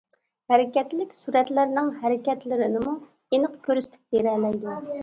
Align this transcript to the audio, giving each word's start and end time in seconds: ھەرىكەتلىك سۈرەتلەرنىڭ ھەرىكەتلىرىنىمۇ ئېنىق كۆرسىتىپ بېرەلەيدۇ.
ھەرىكەتلىك 0.53 1.11
سۈرەتلەرنىڭ 1.17 1.91
ھەرىكەتلىرىنىمۇ 2.01 2.99
ئېنىق 3.39 3.63
كۆرسىتىپ 3.71 4.19
بېرەلەيدۇ. 4.19 4.83